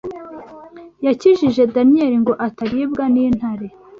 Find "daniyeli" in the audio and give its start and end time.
1.75-2.17